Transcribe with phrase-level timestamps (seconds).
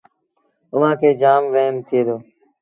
[0.73, 2.15] اُئآݩ کي جآم وهيم ٿئي دو